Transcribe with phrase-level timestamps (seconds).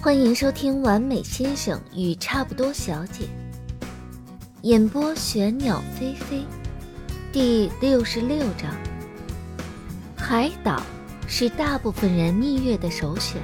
[0.00, 3.24] 欢迎收听《完美先生与差不多小姐》，
[4.62, 6.44] 演播玄鸟飞飞，
[7.32, 8.72] 第六十六章。
[10.16, 10.80] 海岛
[11.26, 13.42] 是大部分人蜜月的首选，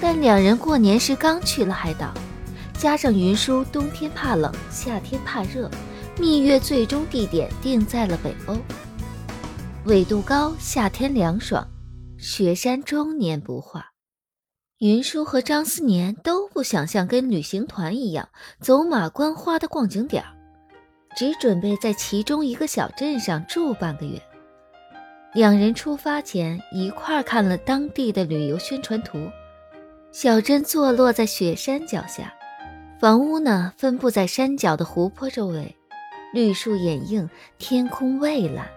[0.00, 2.14] 但两人过年时刚去了海岛，
[2.78, 5.68] 加上云舒冬天怕冷，夏天怕热，
[6.20, 8.56] 蜜月最终地点定在了北欧。
[9.86, 11.66] 纬度高，夏天凉爽，
[12.16, 13.91] 雪山终年不化。
[14.82, 20.24] 云舒和张思年都不想像跟旅行团一样走马观花的逛景点
[21.14, 24.20] 只准备在其中一个小镇上住半个月。
[25.34, 29.30] 两人出发前一块看了当地的旅游宣传图。
[30.10, 32.34] 小镇坐落在雪山脚下，
[32.98, 35.76] 房屋呢分布在山脚的湖泊周围，
[36.34, 38.68] 绿树掩映，天空蔚蓝，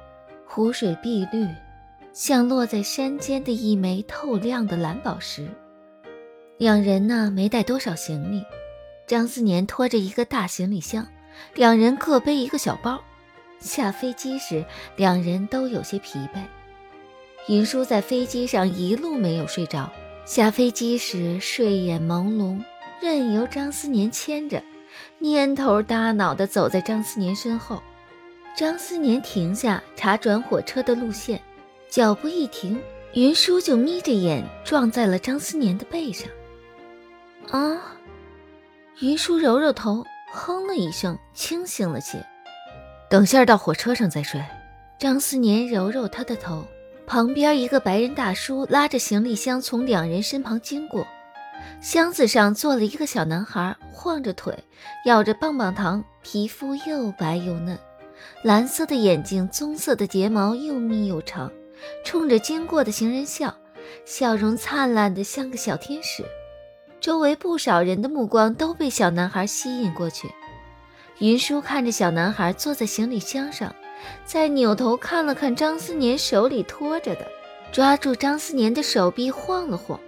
[0.46, 1.48] 湖水碧绿，
[2.14, 5.50] 像落在山间的一枚透亮的蓝宝石。
[6.58, 8.42] 两人呢没带多少行李，
[9.06, 11.06] 张思年拖着一个大行李箱，
[11.54, 13.04] 两人各背一个小包。
[13.60, 14.64] 下飞机时，
[14.96, 16.40] 两人都有些疲惫。
[17.50, 19.92] 云舒在飞机上一路没有睡着，
[20.26, 22.64] 下飞机时睡眼朦胧，
[23.02, 24.64] 任由张思年牵着，
[25.20, 27.84] 蔫头耷脑地走在张思年身后。
[28.56, 31.42] 张思年停下查转火车的路线，
[31.90, 32.82] 脚步一停，
[33.14, 36.30] 云舒就眯着眼撞在了张思年的背上。
[37.52, 37.78] 啊！
[39.02, 42.26] 云舒揉揉头，哼了一声，清醒了些。
[43.10, 44.44] 等下到火车上再睡。
[44.98, 46.66] 张思年揉揉他的头，
[47.06, 51.06] 旁边一个白人大叔拉着行李箱从两人身旁经过，
[51.82, 54.58] 箱子上坐了一个小男孩，晃着腿，
[55.06, 57.78] 咬着棒棒糖，皮肤又白又嫩，
[58.42, 61.52] 蓝色的眼睛，棕色的睫毛又密又长，
[62.06, 63.54] 冲着经过的行人笑，
[64.06, 66.24] 笑容灿烂的像个小天使。
[67.06, 70.28] 周围不少人的目光都被小男孩吸引过去。
[71.20, 73.76] 云舒看着小男孩坐在行李箱上，
[74.26, 77.28] 再扭头看了看张思年手里托着的，
[77.72, 80.00] 抓住张思年的手臂晃了晃，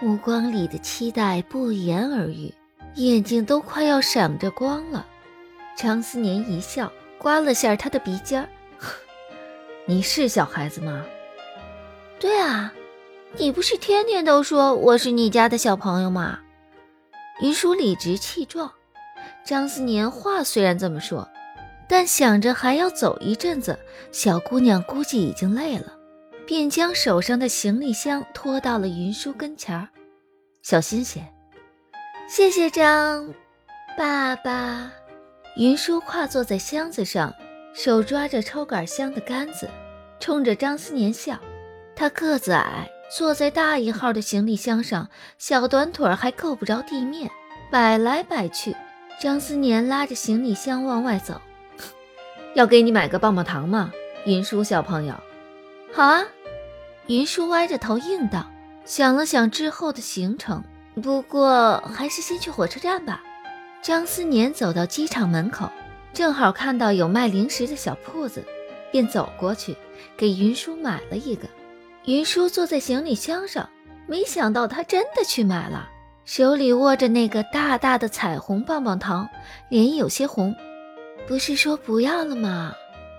[0.00, 2.54] 目光里的期待不言而喻，
[2.94, 5.06] 眼睛都快要闪着光了。
[5.76, 8.48] 张思年一笑，刮了下他的鼻尖儿
[9.84, 11.04] ：“你是小孩子吗
[12.18, 12.72] ？”“对啊。”
[13.36, 16.40] 你不是天天都说我是你家的小朋友吗？
[17.40, 18.72] 云舒理直气壮。
[19.44, 21.28] 张思年话虽然这么说，
[21.88, 23.78] 但想着还要走一阵子，
[24.10, 25.92] 小姑娘估计已经累了，
[26.46, 29.88] 便将手上的行李箱拖到了云舒跟前儿。
[30.62, 31.22] 小心些，
[32.28, 33.32] 谢谢张
[33.96, 34.90] 爸爸。
[35.56, 37.32] 云舒跨坐在箱子上，
[37.74, 39.68] 手抓着抽杆箱的杆子，
[40.18, 41.38] 冲着张思年笑。
[41.94, 42.88] 他个子矮。
[43.10, 45.08] 坐在大一号的行李箱上，
[45.38, 47.30] 小短腿还够不着地面，
[47.70, 48.76] 摆来摆去。
[49.20, 51.40] 张思年拉着行李箱往外走，
[52.54, 53.90] 要给你买个棒棒糖吗？
[54.26, 55.14] 云舒小朋友，
[55.92, 56.24] 好啊。
[57.06, 58.46] 云舒歪着头应道，
[58.84, 60.62] 想了想之后的行程，
[61.02, 63.22] 不过还是先去火车站吧。
[63.80, 65.70] 张思年走到机场门口，
[66.12, 68.44] 正好看到有卖零食的小铺子，
[68.92, 69.74] 便走过去
[70.16, 71.48] 给云舒买了一个。
[72.08, 73.68] 云舒坐在行李箱上，
[74.06, 75.90] 没想到他真的去买了，
[76.24, 79.28] 手里握着那个大大的彩虹棒棒糖，
[79.68, 80.56] 脸有些红。
[81.26, 82.72] 不是说不要了吗？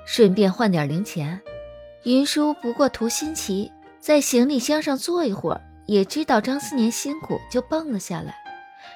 [0.07, 1.39] 顺便换点零钱。
[2.01, 8.33] 云舒不过图新奇，在行李箱上坐一会儿，也知道张思年辛苦，就蹦了下来，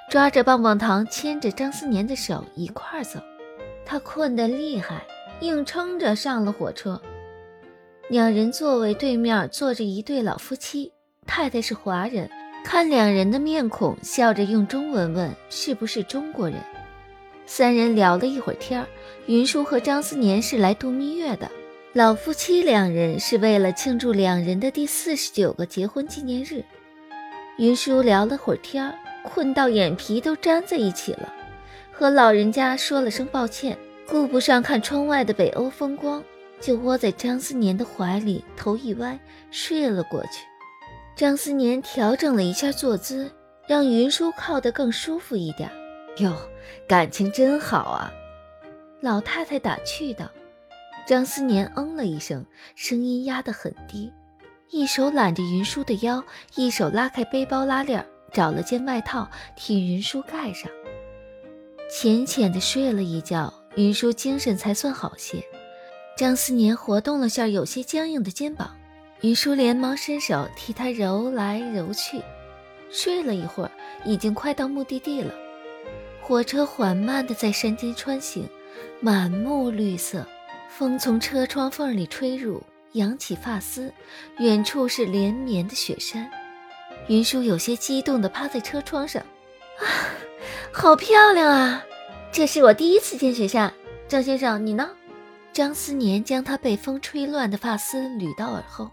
[0.10, 3.20] 抓着棒棒糖，牵着张思年的手一块儿走。
[3.86, 5.04] 他困得厉害，
[5.42, 7.00] 硬撑着上了火车。
[8.10, 10.92] 两人座位对面坐着一对老夫妻，
[11.26, 12.30] 太太是华人，
[12.66, 16.60] 看两人的面孔，笑着用中文问是不是中国人。
[17.46, 18.86] 三人聊了一会儿天
[19.28, 21.50] 云舒和张思年是来度蜜月的，
[21.94, 26.62] 老夫妻两人是为了庆祝两人的第四十九个结婚纪念日。
[27.58, 31.34] 云舒聊了会儿天困到眼皮都粘在一起了，
[31.94, 36.22] 和老人家说了声抱歉，顾不上看窗外的北欧风光。
[36.64, 39.20] 就窝在张思年的怀里，头一歪
[39.52, 40.46] 睡了过去。
[41.14, 43.30] 张思年调整了一下坐姿，
[43.68, 45.70] 让云舒靠得更舒服一点。
[46.20, 46.34] 哟，
[46.88, 48.14] 感情真好啊！
[49.02, 50.32] 老太太打趣道。
[51.06, 52.46] 张思年嗯了一声，
[52.76, 54.10] 声音压得很低，
[54.70, 56.24] 一手揽着云舒的腰，
[56.56, 60.72] 一手拉开背包拉链，找了件外套替云舒盖上。
[61.92, 65.44] 浅浅的睡了一觉，云舒精神才算好些。
[66.16, 68.76] 张思年活动了下有些僵硬的肩膀，
[69.22, 72.22] 云舒连忙伸手替他揉来揉去，
[72.92, 73.72] 睡了一会儿，
[74.06, 75.34] 已经快到目的地了。
[76.22, 78.48] 火车缓慢地在山间穿行，
[79.00, 80.26] 满目绿色，
[80.70, 82.62] 风从车窗缝里吹入，
[82.92, 83.92] 扬起发丝。
[84.38, 86.30] 远处是连绵的雪山。
[87.08, 89.22] 云舒有些激动地趴在车窗上，
[89.80, 89.84] 啊，
[90.72, 91.84] 好漂亮啊！
[92.32, 93.74] 这是我第一次见雪山。
[94.08, 94.92] 张先生，你呢？
[95.54, 98.90] 张思年将他被风吹乱的发丝捋到耳后。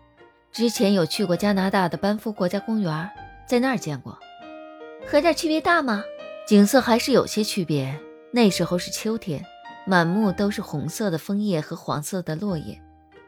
[0.53, 3.11] 之前有去过加拿大的班夫国家公园，
[3.47, 4.19] 在那儿见过。
[5.07, 6.05] 和这儿区别大吗？
[6.47, 7.99] 景色还是有些区别。
[8.31, 9.43] 那时候是秋天，
[9.87, 12.79] 满目都是红色的枫叶和黄色的落叶，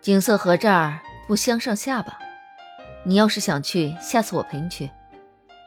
[0.02, 2.18] 景色和这儿不相上下吧？
[3.04, 4.90] 你要是想去，下次我陪你去。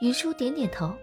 [0.02, 0.94] 云舒点点头。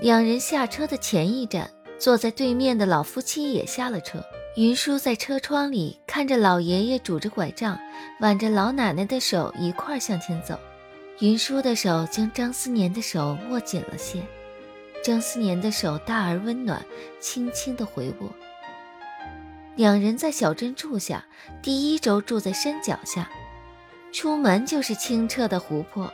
[0.00, 4.22] 两人下车的前一站，坐在对面的老夫妻也下了车。
[4.54, 7.78] 云舒在车窗里看着老爷爷拄着拐杖，
[8.20, 10.58] 挽着老奶奶的手一块向前走。
[11.20, 14.20] 云舒的手将张思年的手握紧了些，
[15.02, 16.84] 张思年的手大而温暖，
[17.18, 18.30] 轻轻的回握。
[19.74, 21.24] 两人在小镇住下，
[21.62, 23.30] 第一周住在山脚下，
[24.12, 26.12] 出门就是清澈的湖泊。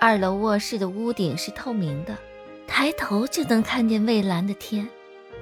[0.00, 2.16] 二楼卧室的屋顶是透明的，
[2.66, 4.88] 抬头就能看见蔚蓝的天。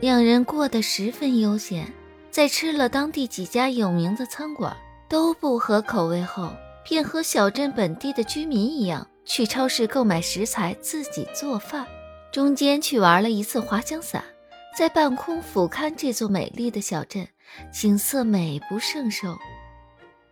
[0.01, 1.87] 两人过得十分悠闲。
[2.33, 4.75] 在吃了当地几家有名的餐馆
[5.07, 6.51] 都不合口味后，
[6.83, 11.87] 便和小镇本地的居民一样，去超市购买食材，自己做饭。
[12.33, 14.25] 中间去玩了一次滑翔伞，
[14.75, 17.29] 在半空俯瞰这座美丽的小镇，
[17.71, 19.37] 景色美不胜收。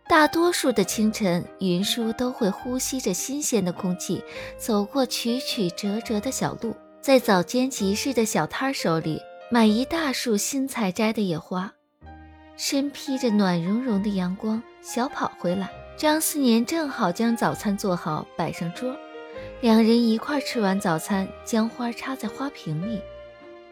[0.09, 4.23] 大多数的清晨，云舒都会呼吸着新鲜的空气，
[4.57, 9.21] 走过曲曲折折的小路，在早间集市的小摊手里
[9.51, 11.71] 买一大束新采摘的野花。
[12.63, 15.67] 身披着暖融融的阳光，小跑回来。
[15.97, 18.95] 张思年正好将早餐做好，摆上桌，
[19.61, 23.01] 两人一块吃完早餐，将花插在花瓶里。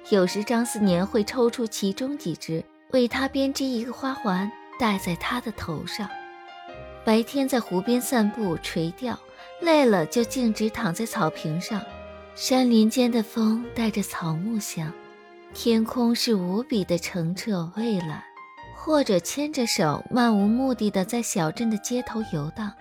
[0.10, 6.10] 有时张思年会抽出其中几枝，为他编织一个花环，戴在他的头上。
[7.06, 9.16] 白天在湖边散步垂钓，
[9.62, 11.80] 累了就径直躺在草坪上。
[12.34, 14.92] 山林间的风带着草木香，
[15.54, 18.24] 天空是无比的澄澈蔚蓝。
[18.82, 22.74] 或者牵着手，漫无目的的在小镇的街头游荡，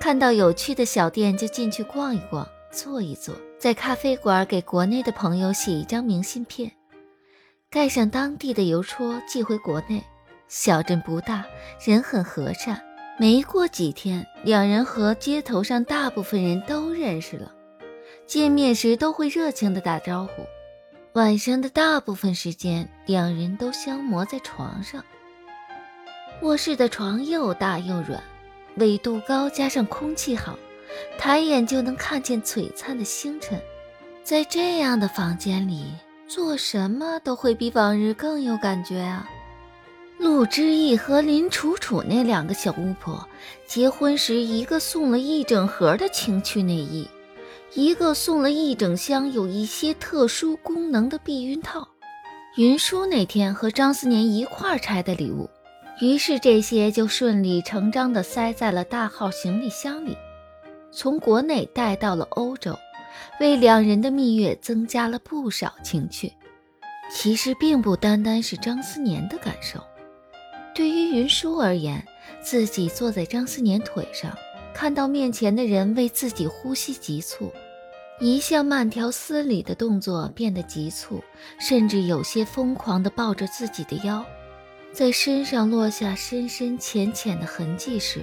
[0.00, 6.72] 看到有趣的小店就进去逛一逛，坐一坐，在咖啡馆给国内的朋友写一张明信片，
[7.70, 10.02] 盖上当地的邮戳寄回国内。
[10.48, 11.44] 小镇不大，
[11.84, 12.82] 人很和善，
[13.18, 17.52] 没过几天，两人和街头上大部分人都认识了，
[18.26, 20.42] 见面时都会热情的打招呼。
[21.14, 25.04] 晚上的大部分时间，两人都消磨在床上。
[26.40, 28.18] 卧室的床又大又软，
[28.76, 30.58] 纬度高，加上空气好，
[31.18, 33.60] 抬眼就能看见璀璨的星辰。
[34.22, 35.92] 在这样的房间里，
[36.26, 39.28] 做什么都会比往日更有感觉啊！
[40.18, 43.28] 陆之意和林楚楚那两个小巫婆，
[43.66, 47.06] 结婚时一个送了一整盒的情趣内衣。
[47.74, 51.88] 一个送了一整箱有一些特殊功能的避孕套，
[52.56, 55.48] 云舒那天和张思年一块儿拆的礼物，
[55.98, 60.14] 于是这些就顺理成章地塞在了大号行李箱里，
[60.90, 62.78] 从国内带到了欧洲，
[63.40, 66.30] 为两人的蜜月增加了不少情趣。
[67.10, 69.82] 其实并不单单是张思年的感受，
[70.74, 72.06] 对于云舒而言，
[72.42, 74.30] 自己坐在张思年腿上。
[74.74, 77.52] 看到面前的人为自己呼吸急促，
[78.24, 81.20] 一向慢条斯理的动作变得急促，
[81.58, 84.24] 甚至有些疯狂地抱着自己的腰，
[84.92, 88.20] 在身上落下深深浅浅的痕迹时，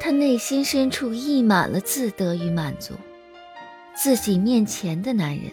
[0.00, 2.94] 他内心深处溢满了自得与满足。
[3.94, 5.52] 自己面前的男人，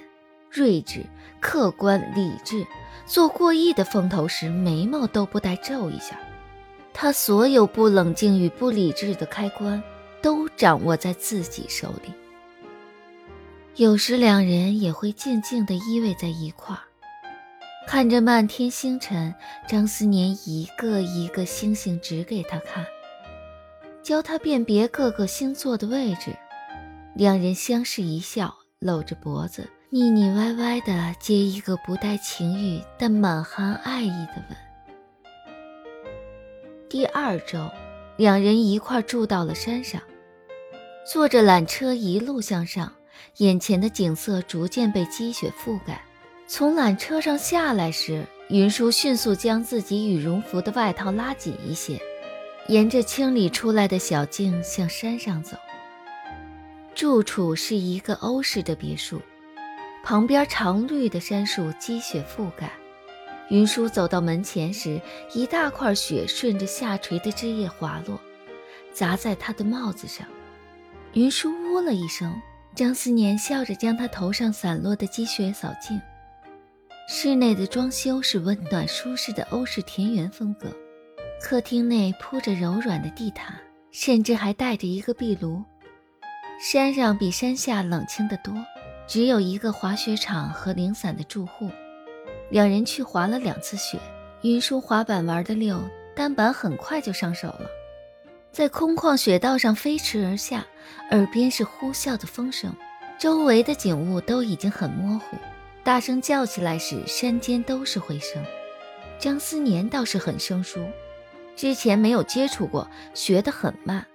[0.49, 1.05] 睿智、
[1.41, 2.65] 客观、理智，
[3.05, 6.17] 做过亿的风头时，眉毛都不带皱一下。
[6.93, 9.83] 他所有不冷静与不理智的开关。
[10.21, 12.11] 都掌握在自己手里。
[13.77, 16.79] 有时两人也会静静地依偎在一块儿，
[17.85, 19.35] 看着漫天星辰。
[19.67, 22.85] 张思年一个一个星星指给他看，
[24.01, 26.33] 教他辨别各个星座的位置。
[27.15, 34.57] 两人相视一笑，搂着脖子，腻腻歪歪地接一个不带情欲但满含爱意的吻。
[36.87, 37.69] 第二周，
[38.15, 40.01] 两人一块住到了山上。
[41.05, 42.91] 坐着缆车一路向上，
[43.37, 46.01] 眼前的景色逐渐被积雪覆盖。
[46.47, 51.99] 从缆车上下来时，云舒迅速将自己羽绒服的外套拉紧一些，
[52.67, 55.57] 沿着清理出来的小径向山上走。
[56.93, 59.19] 住处是一个欧式的别墅，
[60.03, 62.71] 旁边常绿的杉树积雪覆盖。
[63.49, 65.01] 云舒走到门前时，
[65.33, 68.19] 一大块雪顺着下垂的枝叶滑落，
[68.93, 70.25] 砸在他的帽子上。
[71.13, 72.41] 云舒呜了一声，
[72.75, 75.99] 张思年笑着将他头上散落的积雪扫净。
[77.07, 80.67] 室内的装修是温暖舒适的欧式田园风格，
[81.39, 83.55] 客厅内铺着柔软的地毯，
[83.91, 85.63] 甚至还带着一个壁炉。
[86.59, 88.53] 山上比山下冷清得多，
[89.07, 91.69] 只有一个滑雪场和零散的住户。
[92.49, 93.97] 两人去滑了两次雪，
[94.41, 95.81] 云舒滑板玩得溜，
[96.13, 97.69] 单板很快就上手了，
[98.55, 100.65] 在空旷雪道上飞驰而下，
[101.11, 102.73] 耳边是呼啸的风声，
[103.19, 105.35] 周围的景物都已经很模糊。
[105.83, 108.41] 大声叫起来时，山间都是回声。
[109.19, 110.79] 张思年倒是很生疏，
[111.57, 114.05] 之前没有接触过，学得很慢，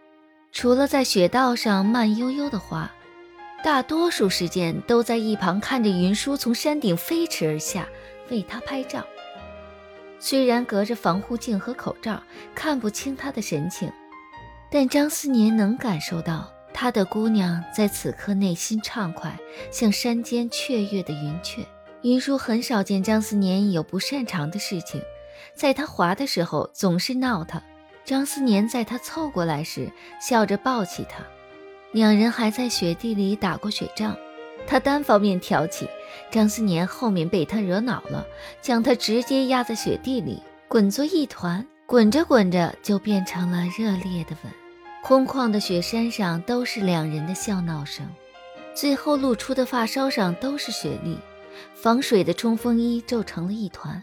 [0.52, 2.90] 除了在雪道上慢悠悠的滑，
[3.62, 7.86] 大多数时间都在一旁看着云舒从山顶飞驰而下。
[8.30, 9.04] 为他拍照，
[10.18, 12.22] 虽然隔着防护镜和口罩
[12.54, 13.92] 看不清他的神情，
[14.70, 19.36] 但张思年能感受到他的姑娘在此刻内心畅快，
[19.72, 21.66] 像山间雀跃的云雀。
[22.02, 25.02] 云舒很少见张思年有不擅长的事情，
[25.54, 27.60] 在他滑的时候总是闹他。
[28.04, 31.22] 张思年在他凑过来时，笑着抱起他，
[31.92, 34.16] 两人还在雪地里打过雪仗。
[34.66, 35.88] 他单方面挑起，
[36.30, 38.24] 张思年后面被他惹恼了，
[38.62, 44.52] 将他直接压在雪地里，滚作一团，滚着滚着就变成了热烈的吻。
[45.02, 48.06] 空旷的雪山上都是两人的笑闹声，
[48.72, 51.18] 最后露出的发梢上都是雪粒，
[51.74, 54.00] 防水的冲锋衣皱成了一团。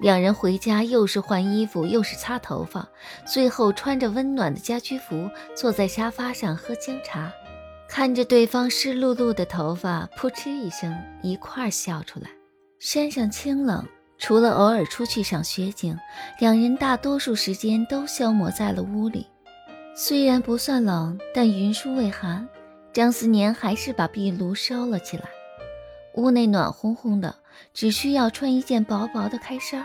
[0.00, 2.88] 两人回家又是换衣服又是擦头发，
[3.26, 7.30] 最后穿着温暖的家居服坐在沙发上喝姜茶。
[7.86, 12.30] 看着对方湿漉漉的头发，扑哧一声，一块笑出来。
[12.78, 13.86] 山上清冷，
[14.20, 15.98] 除了偶尔出去赏雪景，
[16.38, 19.26] 两人大多数时间都消磨在了屋里。
[19.96, 22.46] 虽然不算冷，但云舒未寒，
[22.92, 25.24] 张思年还是把壁炉烧了起来。
[26.14, 27.34] 屋内暖烘烘的，
[27.72, 29.84] 只需要穿一件薄薄的开衫。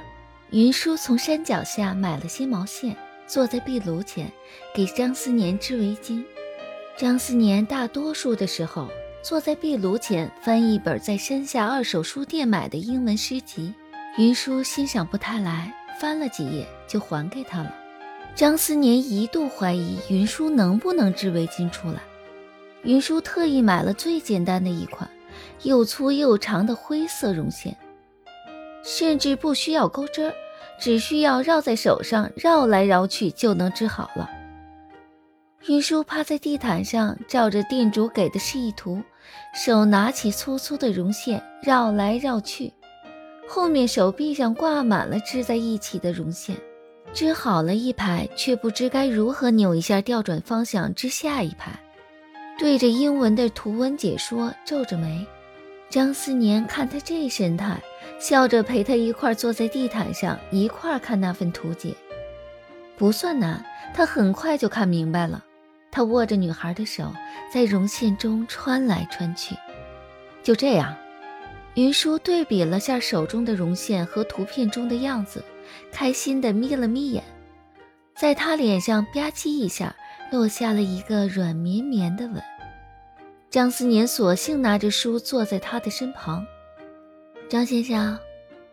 [0.51, 4.31] 云舒从山脚下买了些毛线，坐在壁炉前，
[4.75, 6.23] 给张思年织围巾。
[6.97, 8.87] 张思年大多数的时候
[9.21, 13.73] 坐在壁炉前翻一本在山下二手书店买的英文诗集，
[14.17, 17.75] 云舒欣赏不太来，翻了几页就还给他了。
[18.33, 21.99] 张思年一度怀疑云舒能不能织围巾出来，
[22.83, 25.09] 云舒特意买了最简单的一款，
[25.63, 27.75] 又粗又长的灰色绒线，
[28.85, 30.33] 甚至不需要钩针，
[30.79, 34.29] 只需要绕在手上绕来绕去就能织好了。
[35.67, 39.01] 云舒趴在地毯上，照着店主给的示意图，
[39.53, 42.71] 手拿起粗粗的绒线，绕来绕去。
[43.47, 46.55] 后面手臂上挂满了织在一起的绒线，
[47.13, 51.71] 织好了一排，却不知该如何扭一下调转方向织下一排。
[52.57, 55.25] 对着英文的图文解说，皱着眉。
[55.89, 57.79] 张思年看他这神态，
[58.19, 61.93] 笑着陪他一块坐在地毯上，一块看那份图解。
[62.97, 65.43] 不算难，他很快就看明白了。
[65.91, 67.13] 他握着女孩的手，
[67.53, 69.55] 在绒线中穿来穿去。
[70.43, 70.95] 就这样，
[71.75, 75.43] 云舒对比了下手中的绒线和图片中的样子，
[75.91, 77.23] 开心的眯了眯眼。
[78.15, 79.95] 在他脸上吧唧一下，
[80.31, 82.41] 落下了一个软绵绵的吻。
[83.49, 86.45] 张思年索性拿着书坐在他的身旁。
[87.47, 88.17] 张先生，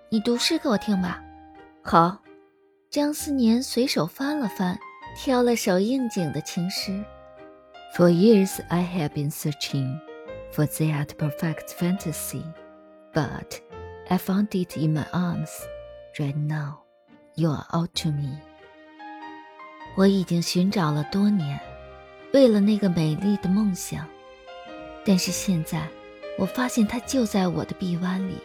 [0.09, 1.23] 你读诗给我听吧。
[1.83, 2.19] 好。
[2.91, 4.79] 张思年随手翻了翻。
[5.15, 7.05] 挑了首应景的情诗。
[7.95, 10.01] For years I have been searching
[10.55, 12.43] for that perfect fantasy,
[13.12, 13.61] but
[14.09, 15.50] I found it in my arms.
[16.19, 16.81] Right now,
[17.35, 18.38] you are all to me.
[19.97, 21.59] 我已经寻找了多年，
[22.33, 24.07] 为了那个美丽的梦想，
[25.04, 25.88] 但是现在，
[26.38, 28.38] 我发现它就在我的臂弯里。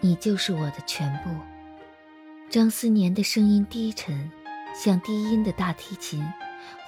[0.00, 1.30] 你就是我的全部。
[2.50, 4.30] 张思年的声音低沉。
[4.74, 6.22] 像低音的大提琴，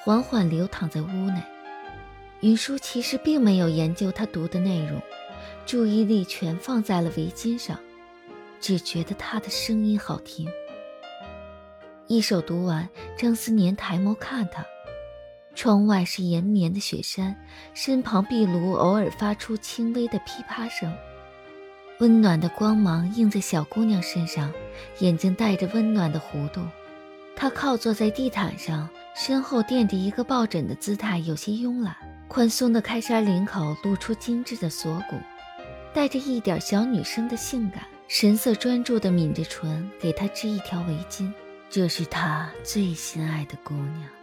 [0.04, 1.42] 缓缓流淌在屋内。
[2.40, 5.00] 云舒其实并没有研究他读的内容，
[5.71, 7.79] 注意力全放在了围巾上，
[8.61, 10.50] 只觉得他的声音好听。
[12.09, 14.67] 一首读完，张思年抬眸看他，
[15.55, 17.37] 窗外是延绵的雪山，
[17.73, 20.93] 身旁壁炉偶尔发出轻微的噼啪声，
[22.00, 24.53] 温暖的光芒映在小姑娘身上，
[24.99, 26.62] 眼睛带着温暖的弧度。
[27.37, 31.95] 她靠坐在地毯上，身后垫着一个抱枕的姿态有些慵懒。
[32.27, 35.17] 宽松的开衫领口露出精致的锁骨，
[35.92, 41.32] 带着一点小女生的性感，神色专注地抿着唇，给她织一条围巾。
[41.68, 44.20] 这是他最心爱的姑娘。